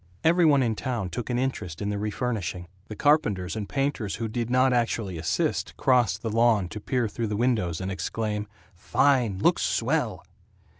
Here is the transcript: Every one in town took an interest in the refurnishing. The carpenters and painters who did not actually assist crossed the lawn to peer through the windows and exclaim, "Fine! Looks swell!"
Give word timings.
Every 0.23 0.45
one 0.45 0.63
in 0.63 0.73
town 0.75 1.11
took 1.11 1.29
an 1.29 1.37
interest 1.37 1.79
in 1.79 1.89
the 1.89 1.99
refurnishing. 1.99 2.67
The 2.87 2.95
carpenters 2.95 3.55
and 3.55 3.69
painters 3.69 4.15
who 4.15 4.27
did 4.27 4.49
not 4.49 4.73
actually 4.73 5.19
assist 5.19 5.77
crossed 5.77 6.23
the 6.23 6.31
lawn 6.31 6.69
to 6.69 6.79
peer 6.81 7.07
through 7.07 7.27
the 7.27 7.37
windows 7.37 7.79
and 7.79 7.91
exclaim, 7.91 8.47
"Fine! 8.73 9.37
Looks 9.37 9.61
swell!" 9.61 10.23